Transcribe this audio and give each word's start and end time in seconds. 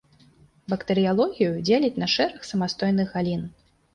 Бактэрыялогію 0.71 1.51
дзеляць 1.67 2.01
на 2.03 2.09
шэраг 2.15 2.47
самастойных 2.53 3.15
галін. 3.19 3.47